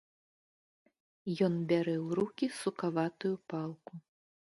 Ён 1.47 1.53
бярэ 1.69 1.95
ў 2.05 2.07
рукі 2.21 2.45
сукаватую 2.61 3.33
палку. 3.55 3.93